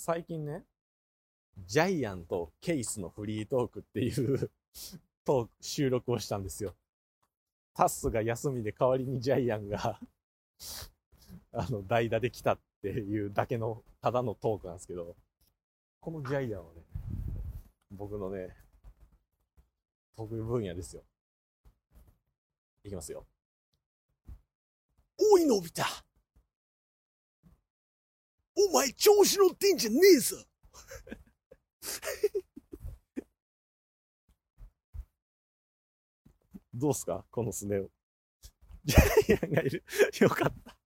[0.00, 0.64] 最近ね、
[1.66, 4.50] ジャイアンとケイスのフリートークっていう
[5.26, 6.76] トーク、収録をしたんですよ。
[7.74, 10.00] タッスが休みで代わりにジャイアンが
[11.52, 15.16] あの、代打で来たっていうだけの、ただのトークなんですけど、
[16.00, 16.82] このジャイアンはね、
[17.90, 18.56] 僕のね、
[20.14, 21.02] 得意分野ですよ。
[22.84, 23.26] いきますよ。
[25.32, 25.82] おい、のび太。
[28.60, 30.36] お前、調子乗ってんじゃねえぞ。
[36.74, 37.24] どうすか？
[37.30, 37.90] このスネ夫。
[38.84, 39.84] ジャイアンがいる。
[40.20, 40.76] よかった。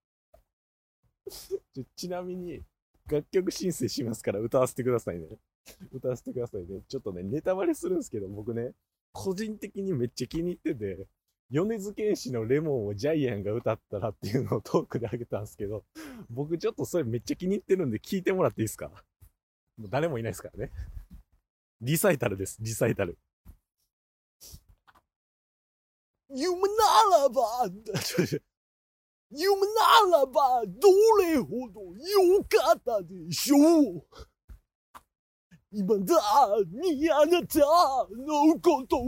[1.74, 2.62] ちちなみに、
[3.06, 5.26] 楽曲申請しますから歌わせてくださいね。
[5.92, 6.82] 歌わせてくださいね。
[6.88, 8.72] ちょっとね、ネタバレするんですけど、僕ね、
[9.12, 11.06] 個人的にめっちゃ気に入ってて、
[11.52, 15.84] 米津玄師のレモンをジャイアンが歌ったらっていうのをトークであげたんですけど、
[16.30, 18.88] 僕ちょっとそれめっちゃ気に入ってるんで聞いてもらっていいですか？
[19.76, 20.72] もう誰もいないですからね。
[21.82, 23.18] リサイタルです、リサイタル。
[26.34, 26.58] 夢な
[27.20, 27.68] らば、
[29.30, 29.56] 夢
[30.10, 30.88] ならば、ど
[31.22, 34.04] れほど良かったでしょう？
[35.72, 36.04] 今だ
[36.70, 39.02] にあなたのことを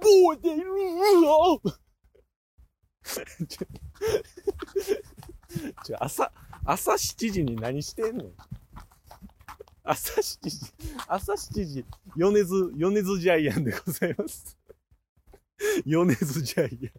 [0.00, 0.62] 覚えてる
[1.22, 1.60] よ。
[5.82, 6.32] ちょ、朝、
[6.64, 8.30] 朝7時に何してんの？
[9.82, 10.72] 朝7時、
[11.08, 14.58] 朝7時、米津、米津ジャイアンでございます。
[15.86, 16.92] 米津ジャイアン。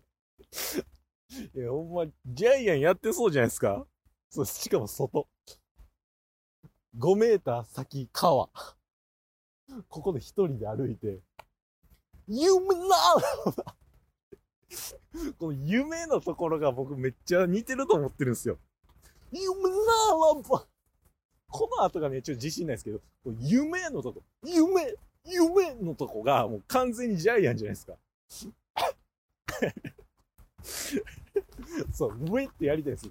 [1.55, 3.85] いや、ほんま、ジャイアンやってそうじゃないですか
[4.31, 5.27] そう、しかも外。
[6.97, 8.49] 5メーター先、川。
[9.87, 11.19] ここで一人で歩いて、
[12.27, 12.95] 夢な
[13.45, 13.75] らば、
[15.37, 18.57] この夢のところが僕めっちゃ似てると思ってるんですよ。
[19.31, 19.55] 夢な
[20.33, 20.67] らば、
[21.49, 23.01] この後がね、ちょっと自信ないですけど、
[23.39, 24.95] 夢のとこ、夢、
[25.25, 27.97] 夢のとこがもう完全にジャイアンじゃないですか。
[31.93, 33.09] そう、上ってやりたいです。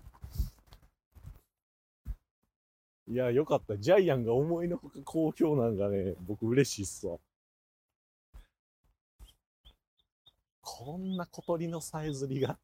[3.10, 3.78] いや、よかった。
[3.78, 7.16] ジャイアンが思いのほか好評なんがね、僕嬉しいっすわ。
[10.60, 12.58] こんな小鳥のさえずりが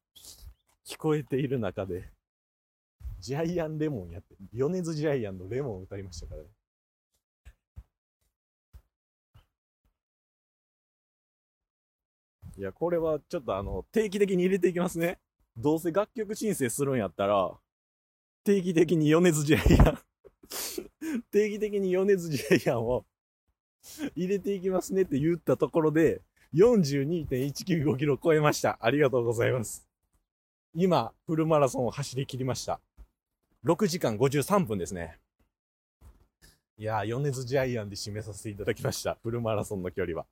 [0.85, 2.11] 聞こえている中で、
[3.21, 6.49] ジャイアンレモンやって、米津ジャイアンのレモンを歌いましたからね。
[12.59, 15.19] いや、これはちょっとあの、定期的に入れていきますね。
[15.57, 17.59] どうせ楽曲申請するんやったら、
[18.45, 19.99] 定期的に米津ジャイアン
[21.31, 23.05] 定期的に米津ジャイアンを
[24.15, 26.23] 入れていきますねって言ったところで、
[26.55, 28.79] 42.195キロ超えました。
[28.81, 29.87] ありがとうございます。
[30.75, 32.81] 今、フルマラソンを走り切りました。
[33.65, 35.19] 6時間53分ですね。
[36.77, 39.19] いやー、米津ジャイアンで締めさせていただきました。
[39.23, 40.27] フルマラソンの距離は。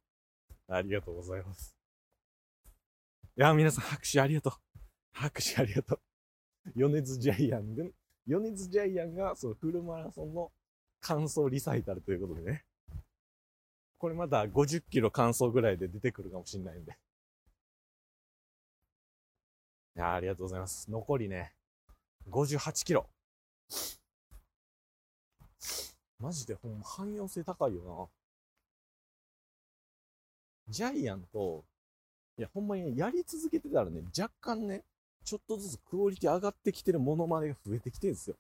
[0.69, 1.77] ありがとうございます。
[3.37, 4.53] いやー、皆さん拍手ありがとう。
[5.13, 6.01] 拍手ありがとう。
[6.75, 7.93] 米津ジャイアンで、
[8.27, 10.53] 米津ジャイアンが、そのフルマラソンの
[11.01, 12.65] 感想リサイタルということでね。
[13.99, 16.99] これまだ50キロ感想ぐらいで出てくるかもしれないんで。
[19.95, 20.91] いやありがとうございます。
[20.91, 21.55] 残りね、
[22.31, 23.07] 58キロ。
[26.19, 28.11] マジでほんま汎用性高いよ
[30.69, 30.73] な。
[30.73, 31.65] ジャイアンと、
[32.39, 34.85] いやほんまにねやり続けてたらね、若干ね、
[35.25, 38.37] ちょっとずつクオリティ上がってきてるモノマネが増えてきてるんですよ。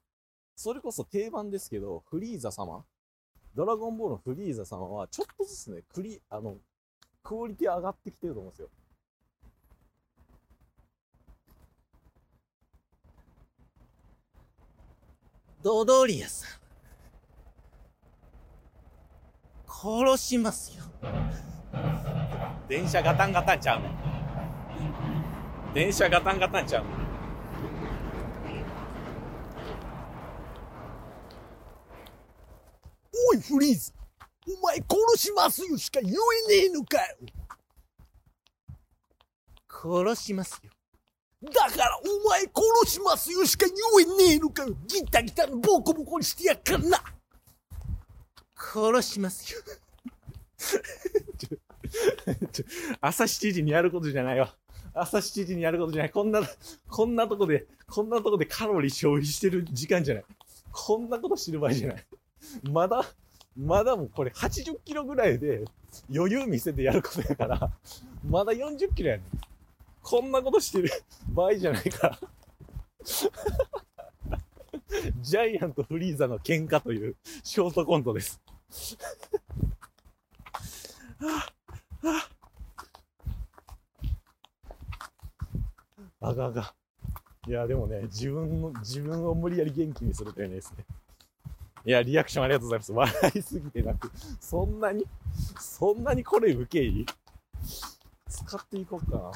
[0.56, 2.84] それこそ定番ですけど、フリーザ様
[3.54, 6.56] ドラゴンボールのフリーザ様は、ちょっとずつね、クリ、あの、
[7.22, 8.68] クオリティ上がってきてると思うんですよ。
[15.62, 16.62] ドドリアさん。
[19.66, 20.84] 殺しますよ。
[22.68, 24.11] 電車ガタンガタンちゃうねん。
[25.74, 26.84] 電車ガタンガタンちゃう。
[33.30, 33.92] おい、フリーズ。
[34.46, 34.86] お前殺
[35.16, 37.16] しますよしか言えねえのかよ。
[39.68, 40.70] 殺しますよ。
[41.44, 42.52] だからお前殺
[42.90, 44.74] しますよしか言えねえのかよ。
[44.86, 47.02] ギタギタのボコボコにしてやっからな。
[48.56, 49.60] 殺しますよ。
[52.52, 52.64] ちょ
[53.00, 54.54] 朝7時にやることじゃないわ。
[54.94, 56.10] 朝7時にやることじゃない。
[56.10, 56.40] こんな、
[56.88, 60.24] こんなとこで、こんなとこでカロリー消費してる時間じゃない。
[60.70, 62.06] こんなことしてる場合じゃない。
[62.70, 63.04] まだ、
[63.56, 65.64] まだもうこれ80キロぐらいで
[66.14, 67.70] 余裕見せてやることやから、
[68.28, 69.26] まだ40キロやねん。
[70.02, 70.90] こんなことしてる
[71.28, 72.18] 場合じゃないから。
[75.20, 78.40] ジャイアンとフリーザの喧嘩というショートコントです。
[81.18, 81.50] は
[82.02, 82.31] あはあ
[86.34, 86.74] があが。
[87.46, 90.84] いや、でもね、自分の、自分を無理やり元気にするというねですね。
[91.84, 93.18] いや、リアクションありがとうございます。
[93.20, 94.10] 笑いすぎてなく、
[94.40, 95.04] そんなに、
[95.58, 97.06] そんなにこれ受けいい
[98.28, 99.32] 使っていこうかな。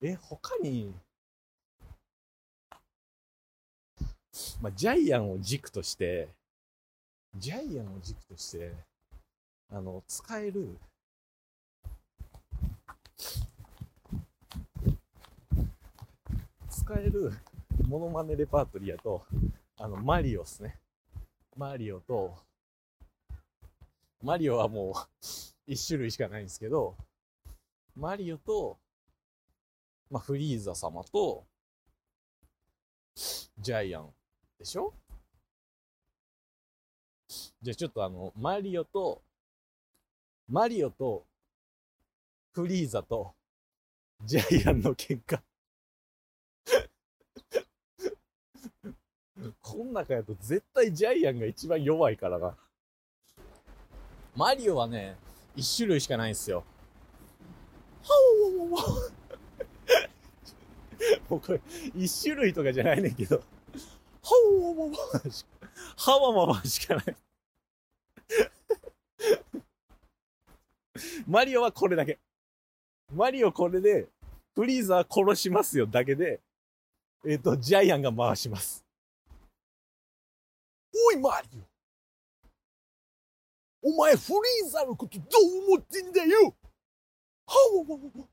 [0.00, 0.94] え、他に、
[4.60, 6.28] まあ、ジャイアンを軸として、
[7.34, 8.72] ジャイアンを軸として、
[9.70, 10.78] あの、使える、
[16.86, 17.32] 使える
[17.88, 19.26] モノマネレパートリーやと、
[19.76, 20.78] あの、マリオっすね。
[21.56, 22.36] マリオと、
[24.22, 24.94] マリオはもう
[25.66, 26.96] 一種類しかないんですけど、
[27.96, 28.78] マリオと、
[30.10, 31.44] まあ、フリーザ様と、
[33.58, 34.14] ジャイアン
[34.56, 34.94] でしょ？
[37.62, 39.24] じゃあちょっとあの、マリオと、
[40.48, 41.26] マリオと、
[42.52, 43.34] フリーザと、
[44.22, 45.42] ジャイアンの喧嘩。
[49.76, 52.54] こん中やと絶対ジャイアンが一番弱いからな。
[54.34, 55.16] マリオはね、
[55.54, 56.64] 一種類しかないんですよ。
[58.02, 58.08] は
[58.46, 59.02] おわわわ
[61.28, 61.60] もうこれ、
[61.94, 63.42] 一種類とかじゃないねんけど、は
[64.50, 65.50] おわわわしか、
[66.10, 67.16] はわわわしかない。
[71.28, 72.18] マリオはこれだけ。
[73.12, 74.08] マリオこれで、
[74.54, 76.40] フリーザは殺しますよだけで、
[77.26, 78.85] えっ、と、ジャイアンが回します。
[81.06, 81.62] おい、マリ
[83.82, 83.88] オ。
[83.88, 84.32] お前、フ
[84.62, 85.28] リーザのことどう
[85.68, 86.56] 思ってんだよ
[87.46, 88.24] はわわわわ。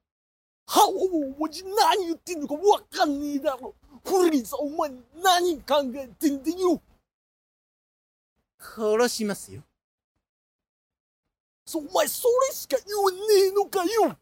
[0.66, 0.94] はわわ
[1.42, 3.76] わじゃ何言ってんのかわかんねえだろ。
[4.04, 4.90] フリーザ、お前
[5.22, 6.82] 何考えてんだよ。
[8.58, 9.62] 殺しますよ。
[11.66, 13.18] そ、お前、それしか言わね
[13.50, 14.18] えのかよ。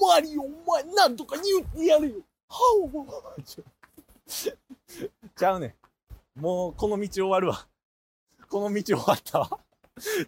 [0.00, 2.22] マリオ、お前、なんとか言ってやれよ。
[2.48, 2.60] は
[2.92, 3.34] わわわ。
[3.44, 5.74] ちゃうねん。
[6.36, 7.66] もう、この道終わるわ。
[8.48, 9.60] この道終わったわ。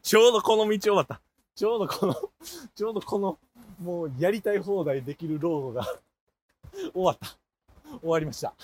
[0.03, 1.21] ちょうどこの道終わった。
[1.55, 2.15] ちょうどこの、
[2.75, 3.39] ちょうどこの、
[3.81, 5.87] もうやりたい放題できるロードが
[6.95, 7.27] 終わった。
[8.01, 8.55] 終わりました。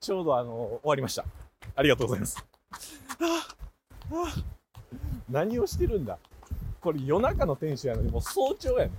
[0.00, 1.24] ちょうどあの、終わりました。
[1.74, 2.46] ありがとうございます。
[5.28, 6.18] 何をしてるんだ
[6.80, 8.96] これ夜中の天使やのにもう早朝やねん。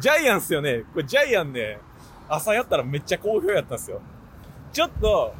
[0.00, 0.84] ジャイアンっすよね。
[0.92, 1.78] これジャイアンね、
[2.28, 4.00] 朝やったらめっちゃ好評やったんですよ。
[4.72, 5.34] ちょっと、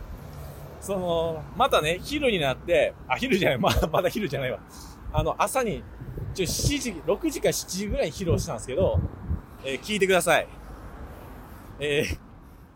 [0.81, 4.59] その、またね、昼になって、あ、昼じゃない、まだ、まだ昼じゃないわ。
[5.13, 5.83] あの、朝に、
[6.35, 9.01] ちょ、7時、6時か7時ぐらいに披露したんですけど、
[9.65, 10.49] えー聞いてください。
[11.79, 12.19] えー、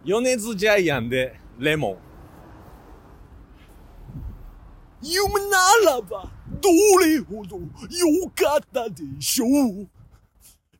[0.04, 1.96] 米津ジャイアンで、レモン。
[5.02, 6.30] 夢ならば、
[6.60, 6.70] ど
[7.00, 10.03] れほど良かったでしょう。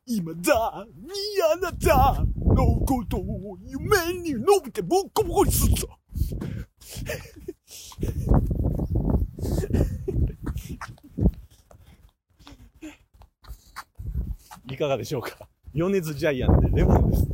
[0.07, 1.09] 今だに
[1.51, 2.23] あなた
[2.53, 5.87] のことを夢に伸びてボッコボコにするぞ。
[14.71, 15.47] いかがでしょうか？
[15.73, 17.27] 米津ジャイアンでレモンです。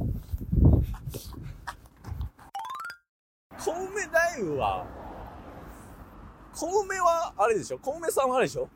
[3.59, 4.85] 小梅太夫は、
[6.53, 7.79] 小梅は、あれでしょ？
[7.79, 8.67] 小梅さんはあれでしょ？